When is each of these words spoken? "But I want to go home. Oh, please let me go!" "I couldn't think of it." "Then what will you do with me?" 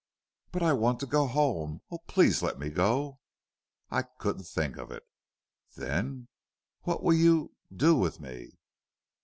"But 0.51 0.63
I 0.63 0.73
want 0.73 0.99
to 1.01 1.05
go 1.05 1.27
home. 1.27 1.81
Oh, 1.91 1.99
please 2.07 2.41
let 2.41 2.57
me 2.57 2.69
go!" 2.69 3.19
"I 3.91 4.01
couldn't 4.01 4.45
think 4.45 4.75
of 4.77 4.89
it." 4.89 5.03
"Then 5.75 6.27
what 6.81 7.03
will 7.03 7.13
you 7.13 7.53
do 7.75 7.95
with 7.95 8.19
me?" 8.19 8.57